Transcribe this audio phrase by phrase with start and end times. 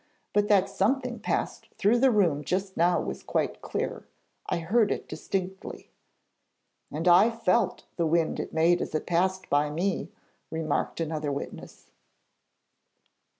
[0.33, 4.07] But that something passed through the room just now was quite clear.
[4.47, 5.91] I heard it distinctly.'
[6.91, 10.11] 'And I felt the wind it made as it passed by me,'
[10.49, 11.91] remarked another witness.